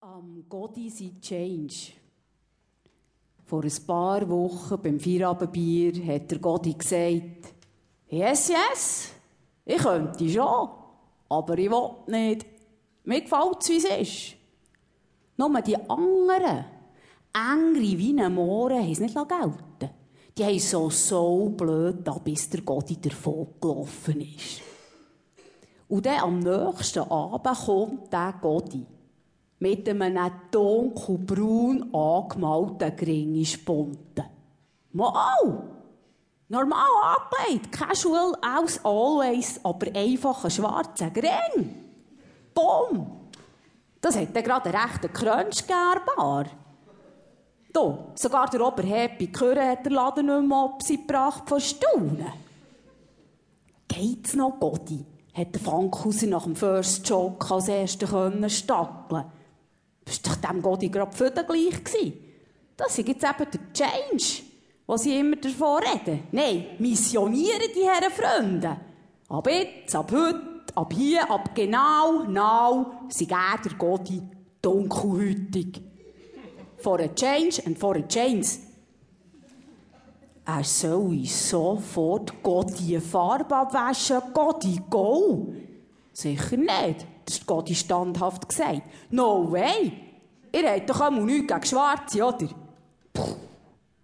Am 0.00 0.44
Godi 0.48 0.90
sei 0.90 1.10
Change. 1.20 1.90
Vor 3.44 3.64
ein 3.64 3.84
paar 3.84 4.28
Wochen 4.28 4.80
beim 4.80 5.00
Feierabendbier 5.00 5.92
hat 6.06 6.30
der 6.30 6.38
Godi 6.38 6.74
gesagt, 6.74 7.52
yes, 8.08 8.48
yes, 8.48 9.08
ich 9.64 9.78
könnte 9.78 10.28
schon, 10.28 10.68
aber 11.28 11.58
ich 11.58 11.68
will 11.68 11.90
nicht. 12.06 12.46
Mir 13.02 13.22
gefällt 13.22 13.56
es, 13.60 13.68
wie 13.70 13.76
es 13.76 13.84
ist. 13.84 14.36
Nur 15.36 15.60
die 15.62 15.76
anderen, 15.76 16.64
Engri 17.34 17.98
wie 17.98 18.22
ein 18.22 18.32
Mohren, 18.32 18.78
haben 18.78 18.92
es 18.92 19.00
nicht 19.00 19.14
gelten 19.14 19.90
Die 20.36 20.44
haben 20.44 20.60
so, 20.60 20.90
so 20.90 21.48
blöd 21.48 22.08
bis 22.22 22.48
der 22.50 22.60
Godi 22.60 23.00
davon 23.00 23.48
gelaufen 23.60 24.20
ist. 24.20 24.60
Und 25.88 26.06
dann 26.06 26.20
am 26.20 26.38
nächsten 26.38 27.00
Abend 27.00 27.58
kommt 27.66 28.12
der 28.12 28.34
Godi 28.40 28.86
mit 29.60 29.88
einem 29.88 30.30
dunkelbraun 30.50 31.92
angemalten 31.94 32.96
geringen 32.96 33.44
Spunten. 33.44 34.24
Mal! 34.92 35.62
Normal 36.50 37.16
angelegt, 37.16 37.72
casual 37.72 38.34
as 38.40 38.82
always, 38.84 39.60
aber 39.62 39.94
einfach 39.94 40.44
ein 40.44 40.50
schwarzer 40.50 41.10
Gring. 41.10 41.74
Bumm! 42.54 43.18
Das 44.00 44.16
hat 44.16 44.34
dann 44.34 44.44
gerade 44.44 44.70
einen 44.70 44.78
rechten 44.78 45.12
Crunch 45.12 45.66
gegeben. 45.66 46.50
Du, 47.72 47.98
sogar 48.14 48.48
der 48.48 48.66
Oberhappy 48.66 49.30
Chöre 49.30 49.68
hat 49.68 49.84
der 49.84 49.92
Laden 49.92 50.26
nicht 50.26 50.48
mehr 50.48 50.58
ab 50.58 50.82
sie 50.82 50.96
gebracht 50.96 51.48
von 51.48 51.60
Staunen. 51.60 52.32
Geht's 53.88 54.34
noch, 54.34 54.58
Gotti? 54.58 55.04
Hat 55.34 55.54
der 55.54 55.60
Funkhauser 55.60 56.26
nach 56.28 56.44
dem 56.44 56.56
First 56.56 57.08
Joke 57.08 57.54
als 57.54 57.68
Erster 57.68 58.06
können 58.06 58.48
das 60.08 60.24
war 60.24 60.36
doch 60.36 60.50
dem 60.50 60.62
Godi 60.62 60.88
gerade 60.88 61.14
für 61.14 61.30
gleich 61.30 61.84
gewesen. 61.84 62.14
Das 62.76 62.98
ist 62.98 63.06
jetzt 63.08 63.24
eben 63.24 63.50
der 63.52 63.72
Change, 63.72 64.42
was 64.86 65.02
sie 65.02 65.18
immer 65.18 65.36
davon 65.36 65.82
reden. 65.82 66.24
Nein, 66.32 66.66
missionieren 66.78 67.70
die 67.74 67.84
Herren 67.84 68.12
Freunde. 68.12 68.76
Ab 69.28 69.48
jetzt, 69.50 69.94
ab 69.94 70.10
heute, 70.10 70.40
ab 70.74 70.92
hier, 70.94 71.30
ab 71.30 71.54
genau, 71.54 72.22
now, 72.24 72.86
sind 73.08 73.32
er 73.32 73.58
der 73.62 73.74
Godi 73.74 74.22
dunkelhütig. 74.62 75.82
For 76.78 77.00
a 77.00 77.08
change 77.08 77.60
and 77.66 77.78
for 77.78 77.96
a 77.96 78.02
change. 78.02 78.46
Er 80.46 80.64
soll 80.64 81.26
sofort 81.26 82.42
Godi 82.42 82.98
Farbe 83.00 83.54
abwaschen, 83.54 84.22
Godi 84.32 84.80
go. 84.88 85.52
Sicher 86.12 86.56
nicht. 86.56 87.06
Das 87.28 87.36
ist 87.36 87.46
Gott 87.46 87.68
standhaft 87.68 88.48
gesagt. 88.48 88.80
No 89.10 89.52
way! 89.52 89.92
Ihr 90.50 90.72
habt 90.72 90.88
doch 90.88 91.02
einmal 91.02 91.24
nichts 91.24 91.46
gegen 91.46 91.66
Schwarze, 91.66 92.24
oder? 92.24 92.48
Puh, 93.12 93.36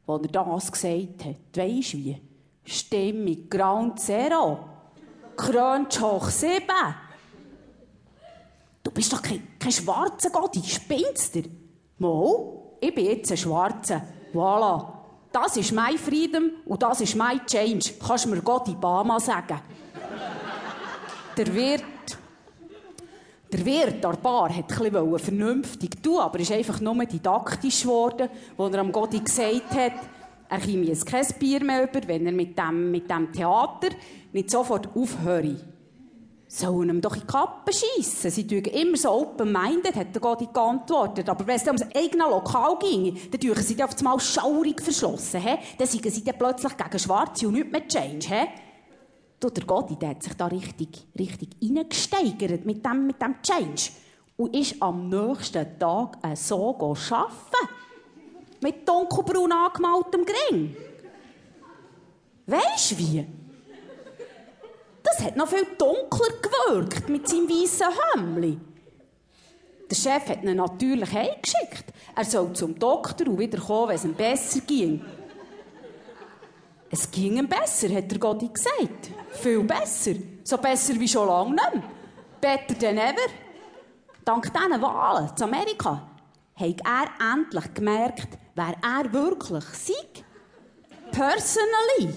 als 0.07 0.23
er 0.27 0.29
das 0.29 0.73
gesagt 0.73 1.25
hat, 1.25 1.37
weisst 1.57 1.95
wie? 1.95 2.21
Stimmung 2.67 3.49
Ground 3.49 3.99
Zero. 3.99 4.59
Crunch 5.39 5.99
hoch 6.03 6.29
sieben. 6.29 6.95
Du 8.83 8.91
bist 8.91 9.11
doch 9.11 9.23
kein, 9.23 9.57
kein 9.59 9.73
schwarzer 9.73 10.29
Gott, 10.29 10.57
ich 10.57 10.75
spinnst 10.75 11.35
dir. 11.35 11.45
Mo, 11.97 12.77
ich 12.79 12.95
bin 12.95 13.07
jetzt 13.07 13.31
ein 13.31 13.39
Schwarzer. 13.39 14.03
Voilà. 14.35 14.87
Das 15.33 15.57
ist 15.57 15.73
mein 15.73 15.97
Freedom 15.97 16.51
und 16.67 16.83
das 16.83 17.01
ist 17.01 17.17
mein 17.17 17.47
Change. 17.47 17.95
Kannst 18.07 18.27
du 18.27 18.29
mir 18.29 18.43
Gott 18.43 18.69
Obama 18.69 19.19
sagen? 19.19 19.63
Der 21.39 21.55
Wirt 21.55 21.94
der 23.55 23.65
Wirt 23.65 24.03
der 24.03 24.17
Bar 24.17 24.55
hat 24.55 24.73
ein 24.81 25.19
vernünftig 25.19 26.03
tun, 26.03 26.19
aber 26.19 26.41
ist 26.41 26.51
einfach 26.51 26.81
nur 26.81 27.05
didaktisch 27.05 27.83
geworden, 27.83 28.29
wo 28.57 28.67
er 28.67 28.81
am 28.81 28.91
Godi 28.91 29.21
gesagt 29.21 29.71
hat, 29.71 29.93
er 30.49 30.59
käme 30.59 30.85
jetzt 30.85 31.07
kein 31.07 31.25
Bier 31.39 31.63
mehr 31.63 31.85
über, 31.85 32.07
wenn 32.09 32.27
er 32.27 32.33
mit 32.33 32.59
dem, 32.59 32.91
mit 32.91 33.09
dem 33.09 33.33
Theater 33.33 33.91
nicht 34.33 34.51
sofort 34.51 34.89
aufhöre. 34.95 35.57
Sollen 36.49 36.91
ihm 36.91 37.01
doch 37.01 37.15
in 37.15 37.23
die 37.23 37.27
Kappe 37.27 37.73
schiessen. 37.73 38.31
Sie 38.31 38.47
tun 38.47 38.59
immer 38.59 38.97
so 38.97 39.11
open-minded, 39.11 39.95
hat 39.97 40.15
der 40.15 40.21
Godi 40.21 40.49
geantwortet. 40.53 41.29
Aber 41.29 41.47
wenn 41.47 41.57
es 41.57 41.67
ums 41.67 41.83
eigene 41.95 42.25
Lokal 42.25 42.77
ginge, 42.79 43.15
dann 43.31 43.41
tun 43.41 43.55
sie 43.57 43.83
auf 43.83 43.97
einmal 43.97 44.21
schaurig 44.21 44.81
verschlossen, 44.83 45.41
hä? 45.41 45.59
Dann 45.79 45.87
sind 45.87 46.05
sie 46.13 46.25
dann 46.25 46.39
plötzlich 46.39 46.77
gegen 46.77 46.99
Schwarze 46.99 47.49
und 47.49 47.55
nicht 47.55 47.73
mehr 47.73 47.89
Change, 47.89 48.29
hä? 48.29 48.47
Du, 49.41 49.51
der 49.51 49.65
Gotti, 49.65 49.97
der 49.97 50.11
hat 50.11 50.23
sich 50.23 50.35
da 50.35 50.47
richtig, 50.47 51.07
richtig 51.19 51.51
reingesteigert 51.63 52.65
mit 52.65 52.85
dem, 52.85 53.07
mit 53.07 53.21
dem 53.21 53.35
Change. 53.43 53.91
Und 54.37 54.57
ist 54.57 54.81
am 54.81 55.09
nächsten 55.09 55.79
Tag 55.79 56.19
äh, 56.23 56.35
so 56.35 56.75
arbeiten. 56.75 57.69
Mit 58.61 58.89
dunkelbraun 58.89 59.53
angemaltem 59.53 60.25
Gring. 60.25 60.77
Weisst 62.47 62.99
wie? 62.99 63.27
Das 65.03 65.21
hat 65.21 65.37
noch 65.37 65.49
viel 65.49 65.67
dunkler 65.79 66.35
gewirkt 66.41 67.09
mit 67.09 67.29
seinem 67.29 67.49
weißen 67.49 67.87
Hemli. 68.15 68.59
Der 69.91 69.95
Chef 69.95 70.29
hat 70.29 70.43
ihn 70.43 70.57
natürlich 70.57 71.13
heimgeschickt. 71.13 71.93
Er 72.17 72.25
soll 72.25 72.53
zum 72.55 72.79
Doktor 72.79 73.29
und 73.29 73.39
wieder 73.39 73.59
kommen, 73.59 73.89
wenn 73.89 73.97
es 73.97 74.05
ihm 74.05 74.15
besser 74.15 74.61
ging. 74.61 75.05
Es 76.97 77.11
ging 77.11 77.39
ihm 77.39 77.49
besser, 77.49 77.93
hat 77.93 78.09
der 78.09 78.21
Gotti 78.21 78.49
gesagt. 78.49 79.11
Viel 79.43 79.65
besser. 79.65 80.13
So 80.45 80.57
besser 80.59 80.95
wie 80.95 81.09
schon 81.09 81.27
lange 81.27 81.51
nicht 81.51 81.75
mehr. 81.75 81.83
Better 82.41 82.79
than 82.79 82.99
ever. 82.99 83.33
Dank 84.25 84.45
diesen 84.45 84.81
Wahlen 84.81 85.37
zu 85.37 85.43
Amerika 85.43 86.09
hat 86.55 86.81
er 86.85 87.33
endlich 87.33 87.75
gemerkt, 87.75 88.39
wer 88.55 88.77
er 88.81 89.13
wirklich 89.13 89.65
sei. 89.65 89.95
Personally. 91.11 92.15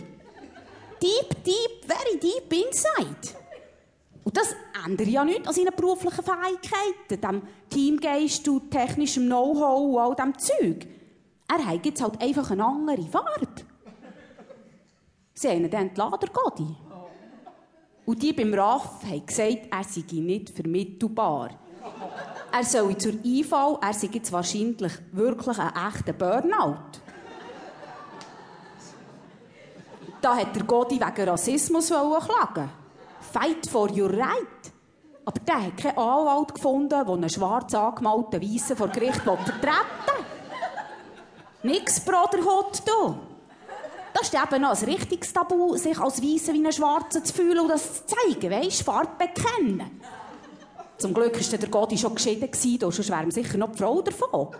Deep, 1.01 1.43
deep, 1.43 1.83
very 1.87 2.19
deep 2.19 2.53
inside. 2.53 3.35
Und 4.25 4.37
das 4.37 4.55
ändert 4.85 5.07
ja 5.07 5.25
nichts 5.25 5.47
an 5.47 5.55
seinen 5.55 5.75
beruflichen 5.75 6.23
Fähigkeiten, 6.23 7.19
dem 7.19 7.41
Teamgeist 7.71 8.47
und 8.47 8.69
technischem 8.69 9.25
Know-how 9.25 9.89
und 9.89 9.99
all 9.99 10.15
dem 10.15 10.37
Zeug. 10.37 10.87
Er 11.49 11.65
hat 11.65 11.83
jetzt 11.83 12.03
halt 12.03 12.21
einfach 12.21 12.51
eine 12.51 12.63
andere 12.63 13.01
Farbe. 13.07 13.66
Sie 15.37 15.47
haben 15.49 15.65
ihn 15.65 15.69
dann 15.69 15.89
entladen, 15.89 16.29
Godi. 16.33 16.75
Und 18.07 18.23
die 18.23 18.33
beim 18.33 18.55
RAF 18.55 19.03
haben 19.03 19.23
gesagt, 19.23 19.67
er 19.69 19.83
sei 19.83 20.03
nicht 20.13 20.49
vermittelbar. 20.49 21.51
Er 22.51 22.63
soll 22.63 22.97
zur 22.97 23.13
IV, 23.23 23.51
er 23.79 23.93
sei 23.93 24.09
jetzt 24.13 24.31
wahrscheinlich 24.31 24.93
wirklich 25.11 25.59
ein 25.59 25.73
echter 25.93 26.13
Burnout. 26.13 27.01
Da 30.21 30.37
hat 30.37 30.55
der 30.55 30.63
Godi 30.63 30.99
wegen 30.99 31.29
Rassismus 31.29 31.89
klagen 31.89 32.71
Fight 33.19 33.69
for 33.69 33.91
your 33.95 34.09
right. 34.09 34.73
Aber 35.23 35.39
der 35.41 35.67
hat 35.67 35.77
keinen 35.77 35.97
Anwalt 35.99 36.55
gefunden, 36.55 36.89
der 36.89 37.07
einen 37.07 37.29
schwarz 37.29 37.75
angemalten 37.75 38.41
Weissen 38.41 38.75
vor 38.75 38.87
Gericht 38.87 39.21
vertreten. 39.21 39.69
Nix 41.61 41.99
Brotherhood, 41.99 42.81
du. 42.87 43.36
Das 44.19 44.29
ist 44.29 44.33
eben 44.33 44.61
noch 44.63 44.75
ein 44.75 44.85
richtiges 44.85 45.31
Tabu, 45.31 45.77
sich 45.77 45.99
als 45.99 46.23
Weisse 46.23 46.51
wie 46.51 46.65
ein 46.65 46.71
Schwarzer 46.71 47.23
zu 47.23 47.33
fühlen 47.33 47.59
und 47.59 47.67
das 47.67 48.07
zu 48.07 48.15
zeigen, 48.15 48.49
weisst, 48.49 48.81
Farbe 48.81 49.11
bekennen. 49.19 50.01
Zum 50.97 51.13
Glück 51.13 51.35
war 51.35 51.57
der 51.59 51.69
Godi 51.69 51.97
schon 51.97 52.15
geschieden, 52.15 52.49
sonst 52.51 53.09
wäre 53.09 53.31
sicher 53.31 53.59
noch 53.59 53.71
die 53.73 53.77
Frau 53.77 54.01
davon. 54.01 54.55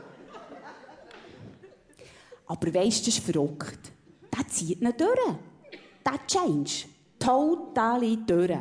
Aber 2.45 2.73
weisst, 2.73 3.07
das 3.07 3.18
ist 3.18 3.25
verrückt. 3.25 3.91
Der 4.38 4.47
zieht 4.47 4.79
nicht 4.79 5.01
durch. 5.01 5.35
Der 6.06 6.28
Change. 6.28 6.85
Total 7.18 8.18
durch. 8.28 8.59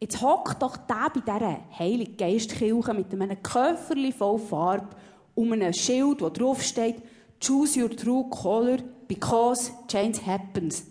Jetzt 0.00 0.20
hockt 0.20 0.62
doch 0.62 0.76
der 0.76 1.10
bei 1.14 1.20
dieser 1.20 1.60
Heilige 1.78 2.12
Geistkirche 2.12 2.92
mit 2.92 3.10
einem 3.12 3.42
Köfferli 3.42 4.12
voll 4.12 4.38
Farbe 4.38 4.94
um 5.34 5.52
einem 5.52 5.72
Schild, 5.72 6.20
wo 6.20 6.28
drauf 6.28 6.62
steht, 6.62 7.02
Choose 7.42 7.82
your 7.82 7.90
true 7.90 8.28
color 8.28 8.76
because 9.10 9.72
change 9.88 10.24
happens. 10.24 10.86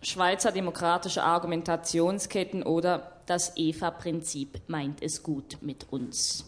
Schweizer 0.00 0.52
demokratische 0.52 1.24
Argumentationsketten 1.24 2.62
oder 2.62 3.20
das 3.26 3.56
EVA-Prinzip 3.56 4.60
meint 4.68 5.02
es 5.02 5.24
gut 5.24 5.58
mit 5.60 5.86
uns. 5.90 6.44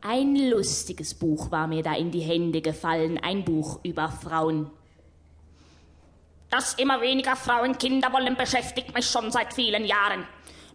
Ein 0.00 0.34
lustiges 0.36 1.12
Buch 1.12 1.50
war 1.50 1.66
mir 1.66 1.82
da 1.82 1.94
in 1.94 2.10
die 2.10 2.20
Hände 2.20 2.62
gefallen, 2.62 3.18
ein 3.22 3.44
Buch 3.44 3.80
über 3.82 4.08
Frauen. 4.08 4.70
Dass 6.52 6.74
immer 6.74 7.00
weniger 7.00 7.34
Frauen 7.34 7.78
Kinder 7.78 8.12
wollen, 8.12 8.36
beschäftigt 8.36 8.94
mich 8.94 9.06
schon 9.06 9.30
seit 9.30 9.54
vielen 9.54 9.86
Jahren. 9.86 10.26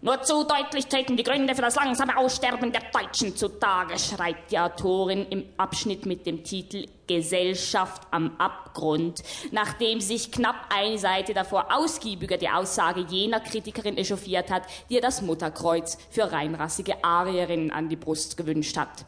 Nur 0.02 0.24
zu 0.24 0.44
deutlich 0.44 0.88
treten 0.88 1.16
die 1.16 1.22
Gründe 1.24 1.54
für 1.54 1.62
das 1.62 1.76
langsame 1.76 2.18
Aussterben 2.18 2.72
der 2.72 2.82
Deutschen 2.92 3.36
zutage, 3.36 4.00
schreibt 4.00 4.50
die 4.50 4.58
Autorin 4.58 5.28
im 5.30 5.46
Abschnitt 5.58 6.08
mit 6.08 6.26
dem 6.26 6.44
Titel 6.44 6.88
Gesellschaft 7.06 8.02
am 8.10 8.32
Abgrund, 8.40 9.22
nachdem 9.52 10.02
sich 10.02 10.32
knapp 10.32 10.56
eine 10.76 10.98
Seite 10.98 11.36
davor 11.36 11.68
ausgiebiger 11.72 12.38
die 12.38 12.50
Aussage 12.50 13.02
jener 13.02 13.40
Kritikerin 13.40 13.98
echauffiert 13.98 14.50
hat, 14.50 14.64
die 14.90 14.96
ihr 14.96 15.02
das 15.02 15.22
Mutterkreuz 15.22 16.00
für 16.10 16.32
reinrassige 16.32 17.04
Arierinnen 17.04 17.70
an 17.70 17.88
die 17.88 17.98
Brust 17.98 18.36
gewünscht 18.36 18.78
hat. 18.78 19.06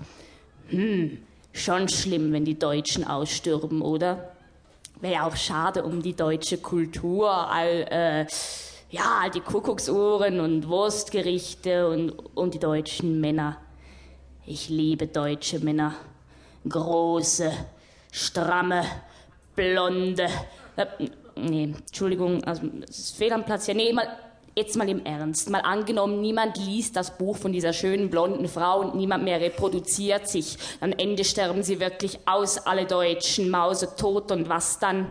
Hm, 0.69 1.17
schon 1.51 1.89
schlimm, 1.89 2.31
wenn 2.31 2.45
die 2.45 2.59
Deutschen 2.59 3.07
ausstürben, 3.07 3.81
oder? 3.81 4.35
Wäre 5.01 5.13
ja 5.13 5.27
auch 5.27 5.35
schade 5.35 5.83
um 5.83 6.01
die 6.01 6.13
deutsche 6.13 6.57
Kultur, 6.57 7.29
all, 7.31 7.85
äh, 7.89 8.25
ja, 8.89 9.29
die 9.33 9.39
Kuckucksuhren 9.39 10.41
und 10.41 10.67
Wurstgerichte 10.67 11.87
und, 11.87 12.11
und 12.35 12.53
die 12.53 12.59
deutschen 12.59 13.21
Männer. 13.21 13.57
Ich 14.45 14.67
liebe 14.67 15.07
deutsche 15.07 15.59
Männer. 15.59 15.93
Große, 16.67 17.49
stramme, 18.11 18.83
blonde. 19.55 20.27
Äh, 20.75 20.85
nee, 21.37 21.73
Entschuldigung, 21.77 22.43
also 22.43 22.63
es 22.89 22.99
ist 22.99 23.15
fehl 23.15 23.31
am 23.31 23.45
Platz. 23.45 23.67
Ja, 23.67 23.73
nee, 23.75 23.93
mal, 23.93 24.07
jetzt 24.59 24.75
mal 24.75 24.89
im 24.89 25.05
Ernst. 25.05 25.49
Mal 25.49 25.61
angenommen, 25.61 26.19
niemand 26.19 26.57
liest 26.57 26.95
das 26.95 27.17
Buch 27.17 27.37
von 27.37 27.53
dieser 27.53 27.71
schönen 27.71 28.09
blonden 28.09 28.47
Frau 28.47 28.81
und 28.81 28.95
niemand 28.95 29.23
mehr 29.23 29.39
reproduziert 29.39 30.27
sich. 30.27 30.57
Am 30.81 30.91
Ende 30.91 31.23
sterben 31.23 31.63
sie 31.63 31.79
wirklich 31.79 32.19
aus, 32.25 32.57
alle 32.57 32.85
Deutschen, 32.85 33.49
Mause 33.49 33.95
tot 33.97 34.31
und 34.31 34.49
was 34.49 34.77
dann? 34.77 35.09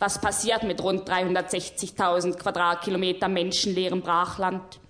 Was 0.00 0.20
passiert 0.20 0.64
mit 0.64 0.82
rund 0.82 1.08
360.000 1.08 2.36
Quadratkilometer 2.36 3.28
menschenleerem 3.28 4.00
Brachland? 4.00 4.80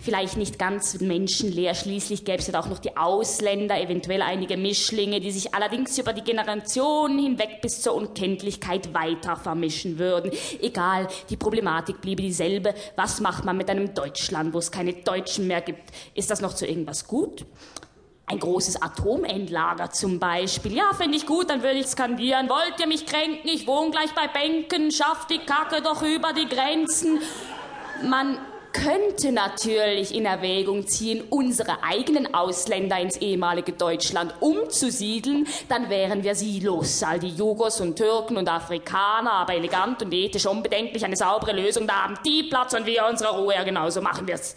Vielleicht 0.00 0.36
nicht 0.36 0.58
ganz 0.58 1.00
menschenleer, 1.00 1.74
schließlich 1.74 2.24
gäbe 2.24 2.38
es 2.38 2.46
ja 2.46 2.60
auch 2.60 2.68
noch 2.68 2.78
die 2.78 2.96
Ausländer, 2.96 3.80
eventuell 3.80 4.22
einige 4.22 4.56
Mischlinge, 4.56 5.20
die 5.20 5.32
sich 5.32 5.54
allerdings 5.54 5.98
über 5.98 6.12
die 6.12 6.22
Generationen 6.22 7.18
hinweg 7.18 7.60
bis 7.60 7.82
zur 7.82 7.94
Unkenntlichkeit 7.94 8.94
weiter 8.94 9.36
vermischen 9.36 9.98
würden. 9.98 10.30
Egal, 10.62 11.08
die 11.30 11.36
Problematik 11.36 12.00
bliebe 12.00 12.22
dieselbe. 12.22 12.74
Was 12.94 13.20
macht 13.20 13.44
man 13.44 13.56
mit 13.56 13.68
einem 13.70 13.92
Deutschland, 13.92 14.54
wo 14.54 14.58
es 14.58 14.70
keine 14.70 14.92
Deutschen 14.92 15.48
mehr 15.48 15.62
gibt? 15.62 15.90
Ist 16.14 16.30
das 16.30 16.40
noch 16.40 16.54
zu 16.54 16.64
irgendwas 16.64 17.08
gut? 17.08 17.44
Ein 18.26 18.38
großes 18.38 18.80
Atomendlager 18.80 19.90
zum 19.90 20.20
Beispiel. 20.20 20.76
Ja, 20.76 20.92
finde 20.92 21.16
ich 21.16 21.26
gut, 21.26 21.50
dann 21.50 21.62
würde 21.62 21.78
ich 21.78 21.86
skandieren. 21.86 22.48
Wollt 22.48 22.78
ihr 22.78 22.86
mich 22.86 23.06
kränken? 23.06 23.48
Ich 23.48 23.66
wohne 23.66 23.90
gleich 23.90 24.14
bei 24.14 24.28
Bänken, 24.28 24.92
schafft 24.92 25.30
die 25.30 25.38
Kacke 25.38 25.82
doch 25.82 26.02
über 26.02 26.32
die 26.34 26.46
Grenzen. 26.46 27.20
Man 28.04 28.38
könnte 28.72 29.32
natürlich 29.32 30.14
in 30.14 30.26
Erwägung 30.26 30.86
ziehen, 30.86 31.22
unsere 31.30 31.82
eigenen 31.82 32.34
Ausländer 32.34 32.98
ins 32.98 33.16
ehemalige 33.16 33.72
Deutschland 33.72 34.34
umzusiedeln, 34.40 35.46
dann 35.68 35.90
wären 35.90 36.22
wir 36.22 36.34
sie 36.34 36.60
los. 36.60 37.02
All 37.02 37.18
die 37.18 37.28
Jugos 37.28 37.80
und 37.80 37.96
Türken 37.96 38.36
und 38.36 38.48
Afrikaner, 38.48 39.32
aber 39.32 39.54
elegant 39.54 40.02
und 40.02 40.12
ethisch 40.12 40.46
unbedenklich, 40.46 41.04
eine 41.04 41.16
saubere 41.16 41.52
Lösung, 41.52 41.86
da 41.86 42.04
haben 42.04 42.18
die 42.24 42.44
Platz 42.44 42.74
und 42.74 42.86
wir 42.86 43.06
unsere 43.08 43.38
Ruhe, 43.38 43.54
ja 43.54 43.64
genauso 43.64 44.00
machen 44.00 44.26
wir's. 44.26 44.56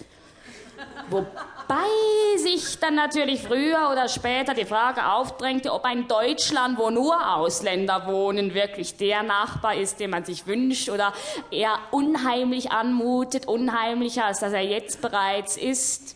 Wobei 1.09 2.37
sich 2.37 2.79
dann 2.79 2.95
natürlich 2.95 3.43
früher 3.43 3.89
oder 3.91 4.07
später 4.07 4.53
die 4.53 4.65
Frage 4.65 5.11
aufdrängte, 5.11 5.73
ob 5.73 5.83
ein 5.83 6.07
Deutschland, 6.07 6.77
wo 6.77 6.89
nur 6.89 7.35
Ausländer 7.35 8.07
wohnen, 8.07 8.53
wirklich 8.53 8.97
der 8.97 9.23
Nachbar 9.23 9.75
ist, 9.75 9.99
den 9.99 10.09
man 10.09 10.23
sich 10.23 10.47
wünscht 10.47 10.89
oder 10.89 11.13
eher 11.49 11.77
unheimlich 11.91 12.71
anmutet, 12.71 13.47
unheimlicher, 13.47 14.25
als 14.25 14.39
dass 14.39 14.53
er 14.53 14.61
jetzt 14.61 15.01
bereits 15.01 15.57
ist. 15.57 16.15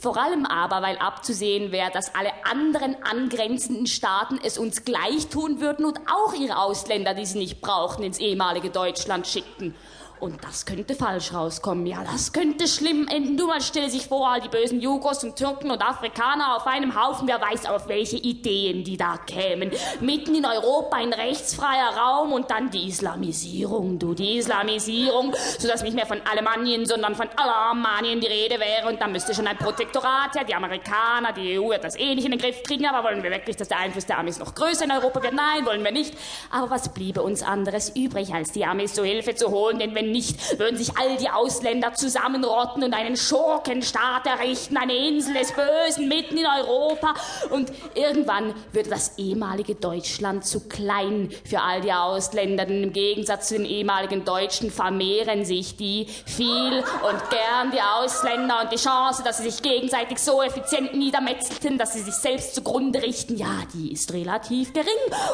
Vor 0.00 0.16
allem 0.16 0.46
aber, 0.46 0.80
weil 0.80 0.96
abzusehen 0.96 1.72
wäre, 1.72 1.90
dass 1.90 2.14
alle 2.14 2.30
anderen 2.50 2.96
angrenzenden 3.04 3.86
Staaten 3.86 4.40
es 4.42 4.56
uns 4.56 4.86
gleich 4.86 5.28
tun 5.28 5.60
würden 5.60 5.84
und 5.84 6.00
auch 6.08 6.32
ihre 6.32 6.56
Ausländer, 6.56 7.12
die 7.12 7.26
sie 7.26 7.38
nicht 7.38 7.60
brauchten, 7.60 8.02
ins 8.02 8.18
ehemalige 8.18 8.70
Deutschland 8.70 9.26
schickten. 9.26 9.74
Und 10.20 10.44
das 10.44 10.66
könnte 10.66 10.94
falsch 10.94 11.32
rauskommen. 11.32 11.86
Ja, 11.86 12.04
das 12.04 12.34
könnte 12.34 12.68
schlimm 12.68 13.08
enden. 13.08 13.38
Du 13.38 13.46
mal 13.46 13.62
stell 13.62 13.88
sich 13.88 14.06
vor, 14.06 14.28
all 14.28 14.42
die 14.42 14.48
bösen 14.48 14.78
Jugos 14.80 15.24
und 15.24 15.34
Türken 15.36 15.70
und 15.70 15.80
Afrikaner 15.80 16.56
auf 16.56 16.66
einem 16.66 16.94
Haufen. 16.94 17.26
Wer 17.26 17.40
weiß, 17.40 17.64
auf 17.64 17.88
welche 17.88 18.16
Ideen 18.16 18.84
die 18.84 18.98
da 18.98 19.16
kämen. 19.26 19.70
Mitten 20.00 20.34
in 20.34 20.44
Europa 20.44 20.98
ein 20.98 21.14
rechtsfreier 21.14 21.96
Raum 21.96 22.34
und 22.34 22.50
dann 22.50 22.70
die 22.70 22.88
Islamisierung, 22.88 23.98
du, 23.98 24.12
die 24.12 24.36
Islamisierung, 24.36 25.34
sodass 25.58 25.82
nicht 25.82 25.94
mehr 25.94 26.04
von 26.04 26.20
Alemannien, 26.30 26.84
sondern 26.84 27.14
von 27.14 27.28
Alamanien 27.36 28.20
die 28.20 28.26
Rede 28.26 28.60
wäre. 28.60 28.88
Und 28.88 29.00
dann 29.00 29.12
müsste 29.12 29.34
schon 29.34 29.46
ein 29.46 29.56
Protektorat 29.56 30.34
her. 30.34 30.44
Die 30.44 30.54
Amerikaner, 30.54 31.32
die 31.32 31.58
EU 31.58 31.70
wird 31.70 31.82
das 31.82 31.96
eh 31.96 32.14
nicht 32.14 32.26
in 32.26 32.32
den 32.32 32.40
Griff 32.40 32.62
kriegen. 32.62 32.84
Aber 32.84 33.08
wollen 33.08 33.22
wir 33.22 33.30
wirklich, 33.30 33.56
dass 33.56 33.68
der 33.68 33.78
Einfluss 33.78 34.04
der 34.04 34.18
Amis 34.18 34.38
noch 34.38 34.54
größer 34.54 34.84
in 34.84 34.92
Europa 34.92 35.22
wird? 35.22 35.32
Nein, 35.32 35.64
wollen 35.64 35.82
wir 35.82 35.92
nicht. 35.92 36.14
Aber 36.50 36.68
was 36.68 36.92
bliebe 36.92 37.22
uns 37.22 37.42
anderes 37.42 37.96
übrig, 37.96 38.34
als 38.34 38.52
die 38.52 38.66
Amis 38.66 38.92
zur 38.92 39.06
Hilfe 39.06 39.34
zu 39.34 39.50
holen? 39.50 39.78
Denn 39.78 39.94
wenn 39.94 40.09
nicht, 40.12 40.58
würden 40.58 40.76
sich 40.76 40.96
all 40.96 41.16
die 41.16 41.28
Ausländer 41.28 41.94
zusammenrotten 41.94 42.82
und 42.82 42.94
einen 42.94 43.16
Schurkenstaat 43.16 44.26
errichten, 44.26 44.76
eine 44.76 44.94
Insel 44.94 45.34
des 45.34 45.52
Bösen 45.52 46.08
mitten 46.08 46.36
in 46.36 46.46
Europa. 46.46 47.14
Und 47.50 47.72
irgendwann 47.94 48.54
würde 48.72 48.90
das 48.90 49.18
ehemalige 49.18 49.74
Deutschland 49.74 50.44
zu 50.44 50.68
klein 50.68 51.30
für 51.44 51.60
all 51.60 51.80
die 51.80 51.92
Ausländer, 51.92 52.66
denn 52.66 52.84
im 52.84 52.92
Gegensatz 52.92 53.48
zu 53.48 53.56
den 53.56 53.66
ehemaligen 53.66 54.24
Deutschen 54.24 54.70
vermehren 54.70 55.44
sich 55.44 55.76
die 55.76 56.06
viel 56.26 56.78
und 56.78 57.30
gern 57.30 57.70
die 57.72 57.80
Ausländer 57.80 58.62
und 58.62 58.72
die 58.72 58.76
Chance, 58.76 59.22
dass 59.22 59.38
sie 59.38 59.50
sich 59.50 59.62
gegenseitig 59.62 60.18
so 60.18 60.42
effizient 60.42 60.94
niedermetzelten, 60.94 61.78
dass 61.78 61.94
sie 61.94 62.00
sich 62.00 62.14
selbst 62.14 62.54
zugrunde 62.54 63.02
richten, 63.02 63.36
ja, 63.36 63.62
die 63.74 63.92
ist 63.92 64.12
relativ 64.12 64.72
gering. 64.72 64.88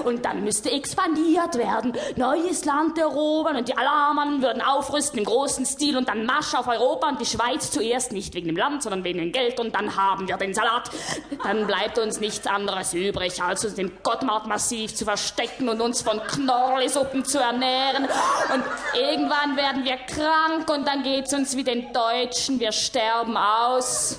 Und 0.04 0.24
dann 0.24 0.44
müsste 0.44 0.70
expandiert 0.70 1.56
werden, 1.56 1.92
neues 2.16 2.64
Land 2.64 2.98
erobern 2.98 3.56
und 3.56 3.68
die 3.68 3.76
Alarmen 3.76 4.42
würden 4.42 4.60
aufrüsten 4.66 5.18
im 5.18 5.24
großen 5.24 5.64
Stil 5.64 5.96
und 5.96 6.08
dann 6.08 6.26
Marsch 6.26 6.54
auf 6.54 6.66
Europa 6.66 7.08
und 7.08 7.20
die 7.20 7.26
Schweiz 7.26 7.70
zuerst 7.70 8.12
nicht 8.12 8.34
wegen 8.34 8.46
dem 8.46 8.56
Land, 8.56 8.82
sondern 8.82 9.04
wegen 9.04 9.18
dem 9.18 9.32
Geld 9.32 9.60
und 9.60 9.74
dann 9.74 9.96
haben 9.96 10.28
wir 10.28 10.36
den 10.36 10.54
Salat. 10.54 10.90
Dann 11.42 11.66
bleibt 11.66 11.98
uns 11.98 12.20
nichts 12.20 12.46
anderes 12.46 12.94
übrig, 12.94 13.42
als 13.42 13.64
uns 13.64 13.78
im 13.78 13.92
Gottmardmassiv 14.02 14.94
zu 14.94 15.04
verstecken 15.04 15.68
und 15.68 15.80
uns 15.80 16.02
von 16.02 16.20
Knorrlisuppen 16.20 17.24
zu 17.24 17.38
ernähren. 17.38 18.04
Und 18.52 18.64
irgendwann 18.94 19.56
werden 19.56 19.84
wir 19.84 19.96
krank 19.96 20.68
und 20.70 20.86
dann 20.86 21.02
geht's 21.02 21.32
uns 21.32 21.56
wie 21.56 21.64
den 21.64 21.92
Deutschen, 21.92 22.60
wir 22.60 22.72
sterben 22.72 23.36
aus 23.36 24.18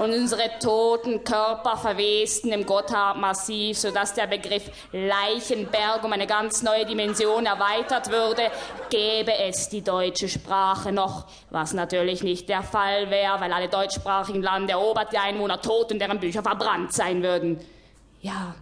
und 0.00 0.12
unsere 0.12 0.58
toten 0.60 1.24
Körper 1.24 1.76
verwesten 1.76 2.52
im 2.52 2.64
Gotthardmassiv, 2.64 3.78
sodass 3.78 4.14
der 4.14 4.26
Begriff 4.26 4.70
Leichenberg 4.92 6.04
um 6.04 6.12
eine 6.12 6.26
ganz 6.26 6.62
neue 6.62 6.86
Dimension 6.86 7.46
erweitert 7.46 8.10
würde, 8.10 8.50
gäbe 8.90 9.32
es 9.38 9.68
die 9.68 9.82
deutsche 9.82 10.28
Sprache 10.28 10.92
noch, 10.92 11.26
was 11.50 11.72
natürlich 11.74 12.22
nicht 12.22 12.48
der 12.48 12.62
Fall 12.62 13.10
wäre, 13.10 13.40
weil 13.40 13.52
alle 13.52 13.68
deutschsprachigen 13.68 14.42
Lande 14.42 14.72
erobert, 14.72 15.12
die 15.12 15.18
Einwohner 15.18 15.60
tot 15.60 15.92
und 15.92 15.98
deren 15.98 16.20
Bücher 16.20 16.42
verbrannt 16.42 16.92
sein 16.92 17.22
würden. 17.22 17.58
Ja, 18.20 18.54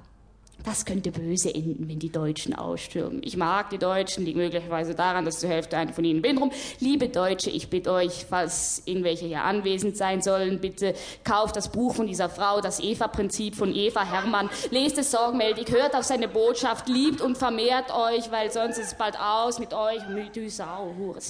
das 0.67 0.85
könnte 0.85 1.13
böse 1.13 1.55
enden, 1.55 1.89
wenn 1.89 2.01
die 2.01 2.11
Deutschen 2.11 2.53
ausstürmen. 2.53 3.21
Ich 3.23 3.37
mag 3.37 3.71
die 3.71 3.79
Deutschen, 3.79 4.25
liegt 4.25 4.37
möglicherweise 4.37 4.97
daran, 4.97 5.25
dass 5.25 5.39
zur 5.39 5.49
Hälfte 5.49 5.79
eine 5.79 5.93
von 5.93 6.05
ihnen 6.05 6.23
bin 6.23 6.39
rum. 6.39 6.51
Liebe 6.81 7.09
Deutsche, 7.09 7.51
ich 7.51 7.71
bitte 7.71 7.93
euch, 7.93 8.27
falls 8.29 8.83
irgendwelche 8.85 9.27
hier 9.27 9.45
anwesend 9.45 9.97
sein 9.97 10.23
sollen, 10.23 10.61
bitte 10.61 10.95
kauft 11.23 11.55
das 11.55 11.71
Buch 11.71 11.95
von 11.95 12.09
dieser 12.09 12.29
Frau, 12.29 12.61
das 12.61 12.81
Eva-Prinzip 12.81 13.55
von 13.55 13.73
Eva 13.75 14.05
Hermann. 14.05 14.51
Lest 14.71 14.99
es 14.99 15.13
sorgfältig, 15.13 15.71
hört 15.71 15.95
auf 15.95 16.03
seine 16.03 16.27
Botschaft, 16.27 16.89
liebt 16.89 17.21
und 17.21 17.39
vermehrt 17.39 17.95
euch, 17.95 18.33
weil 18.33 18.51
sonst 18.51 18.79
ist 18.79 18.89
es 18.89 18.95
bald 18.95 19.17
aus 19.21 19.61
mit 19.61 19.73
euch. 19.73 20.01
Du 20.35 20.51
Sau, 20.51 20.93
Hure 20.99 21.21